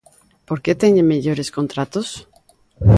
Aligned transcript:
Porque 0.47 0.79
teñen 0.81 1.09
mellores 1.11 1.49
contratos. 1.57 2.07